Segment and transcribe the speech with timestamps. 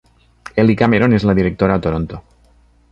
[0.63, 2.23] Ellie Cameron és la directora a Toronto.